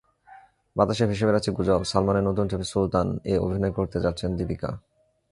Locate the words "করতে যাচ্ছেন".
3.77-4.29